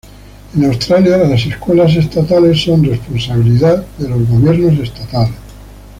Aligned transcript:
En 0.57 0.63
Australia 0.65 1.15
las 1.19 1.45
escuelas 1.45 1.95
estatales 1.95 2.59
son 2.63 2.83
responsabilidad 2.83 3.85
de 3.99 4.09
los 4.09 4.27
gobiernos 4.27 4.79
estatales. 4.79 5.35